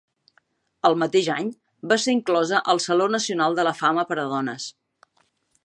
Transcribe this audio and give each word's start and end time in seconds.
El 0.87 0.95
mateix 1.01 1.27
any, 1.33 1.51
va 1.91 1.97
ser 2.05 2.15
inclosa 2.17 2.63
al 2.73 2.81
Saló 2.87 3.07
Nacional 3.17 3.59
de 3.61 3.67
la 3.69 3.75
Fama 3.83 4.07
per 4.13 4.19
a 4.23 4.27
Dones. 4.33 4.67